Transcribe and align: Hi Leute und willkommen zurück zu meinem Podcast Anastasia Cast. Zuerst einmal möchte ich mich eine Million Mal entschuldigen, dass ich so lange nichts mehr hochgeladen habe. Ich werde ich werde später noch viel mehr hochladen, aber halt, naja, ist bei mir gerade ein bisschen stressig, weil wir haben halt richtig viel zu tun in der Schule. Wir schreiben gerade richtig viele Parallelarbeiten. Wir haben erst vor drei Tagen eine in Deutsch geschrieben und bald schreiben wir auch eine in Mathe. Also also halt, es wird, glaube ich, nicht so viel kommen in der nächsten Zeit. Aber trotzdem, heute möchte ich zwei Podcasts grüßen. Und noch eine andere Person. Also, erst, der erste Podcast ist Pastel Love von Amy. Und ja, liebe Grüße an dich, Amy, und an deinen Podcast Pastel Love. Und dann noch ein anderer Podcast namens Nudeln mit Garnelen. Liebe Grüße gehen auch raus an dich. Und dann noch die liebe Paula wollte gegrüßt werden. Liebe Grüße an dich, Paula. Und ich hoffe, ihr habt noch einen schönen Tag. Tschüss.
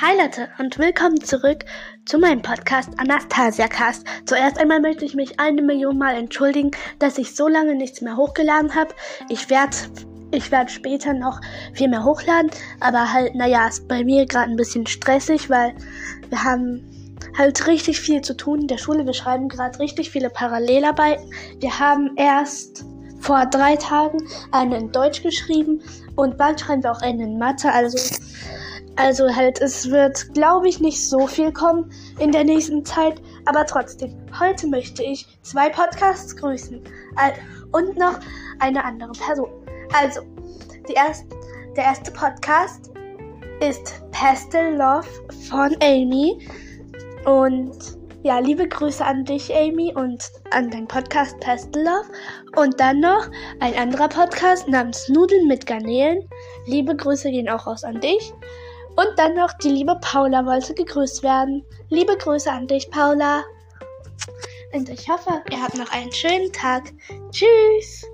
Hi 0.00 0.16
Leute 0.16 0.48
und 0.60 0.78
willkommen 0.78 1.20
zurück 1.20 1.64
zu 2.04 2.20
meinem 2.20 2.40
Podcast 2.40 2.88
Anastasia 2.98 3.66
Cast. 3.66 4.06
Zuerst 4.26 4.56
einmal 4.56 4.80
möchte 4.80 5.04
ich 5.04 5.16
mich 5.16 5.40
eine 5.40 5.60
Million 5.60 5.98
Mal 5.98 6.14
entschuldigen, 6.14 6.70
dass 7.00 7.18
ich 7.18 7.34
so 7.34 7.48
lange 7.48 7.74
nichts 7.74 8.00
mehr 8.00 8.16
hochgeladen 8.16 8.76
habe. 8.76 8.94
Ich 9.28 9.50
werde 9.50 9.76
ich 10.30 10.52
werde 10.52 10.70
später 10.70 11.14
noch 11.14 11.40
viel 11.74 11.88
mehr 11.88 12.04
hochladen, 12.04 12.52
aber 12.78 13.12
halt, 13.12 13.34
naja, 13.34 13.66
ist 13.66 13.88
bei 13.88 14.04
mir 14.04 14.24
gerade 14.24 14.52
ein 14.52 14.56
bisschen 14.56 14.86
stressig, 14.86 15.50
weil 15.50 15.74
wir 16.28 16.44
haben 16.44 17.16
halt 17.36 17.66
richtig 17.66 18.00
viel 18.00 18.20
zu 18.20 18.36
tun 18.36 18.60
in 18.60 18.68
der 18.68 18.78
Schule. 18.78 19.04
Wir 19.04 19.14
schreiben 19.14 19.48
gerade 19.48 19.80
richtig 19.80 20.10
viele 20.10 20.30
Parallelarbeiten. 20.30 21.28
Wir 21.58 21.76
haben 21.76 22.12
erst 22.14 22.84
vor 23.18 23.46
drei 23.46 23.74
Tagen 23.74 24.18
eine 24.52 24.76
in 24.76 24.92
Deutsch 24.92 25.24
geschrieben 25.24 25.82
und 26.14 26.38
bald 26.38 26.60
schreiben 26.60 26.84
wir 26.84 26.92
auch 26.92 27.02
eine 27.02 27.24
in 27.24 27.36
Mathe. 27.36 27.72
Also 27.72 27.98
also 28.98 29.32
halt, 29.32 29.60
es 29.60 29.90
wird, 29.90 30.34
glaube 30.34 30.68
ich, 30.68 30.80
nicht 30.80 31.08
so 31.08 31.28
viel 31.28 31.52
kommen 31.52 31.88
in 32.18 32.32
der 32.32 32.42
nächsten 32.42 32.84
Zeit. 32.84 33.22
Aber 33.46 33.64
trotzdem, 33.64 34.12
heute 34.38 34.66
möchte 34.66 35.04
ich 35.04 35.24
zwei 35.42 35.68
Podcasts 35.68 36.34
grüßen. 36.34 36.82
Und 37.70 37.96
noch 37.96 38.18
eine 38.58 38.84
andere 38.84 39.12
Person. 39.12 39.50
Also, 39.94 40.22
erst, 40.92 41.26
der 41.76 41.84
erste 41.84 42.10
Podcast 42.10 42.90
ist 43.60 44.02
Pastel 44.10 44.74
Love 44.76 45.06
von 45.48 45.76
Amy. 45.80 46.44
Und 47.24 47.78
ja, 48.24 48.40
liebe 48.40 48.66
Grüße 48.66 49.04
an 49.04 49.24
dich, 49.24 49.54
Amy, 49.54 49.94
und 49.94 50.28
an 50.50 50.70
deinen 50.70 50.88
Podcast 50.88 51.38
Pastel 51.38 51.84
Love. 51.84 52.08
Und 52.56 52.80
dann 52.80 52.98
noch 52.98 53.28
ein 53.60 53.78
anderer 53.78 54.08
Podcast 54.08 54.66
namens 54.66 55.08
Nudeln 55.08 55.46
mit 55.46 55.66
Garnelen. 55.66 56.28
Liebe 56.66 56.96
Grüße 56.96 57.30
gehen 57.30 57.48
auch 57.48 57.68
raus 57.68 57.84
an 57.84 58.00
dich. 58.00 58.34
Und 58.96 59.16
dann 59.16 59.34
noch 59.34 59.52
die 59.62 59.70
liebe 59.70 59.96
Paula 60.00 60.44
wollte 60.44 60.74
gegrüßt 60.74 61.22
werden. 61.22 61.64
Liebe 61.88 62.16
Grüße 62.16 62.50
an 62.50 62.66
dich, 62.66 62.90
Paula. 62.90 63.44
Und 64.72 64.88
ich 64.88 65.08
hoffe, 65.08 65.42
ihr 65.50 65.62
habt 65.62 65.76
noch 65.76 65.90
einen 65.92 66.12
schönen 66.12 66.52
Tag. 66.52 66.92
Tschüss. 67.30 68.04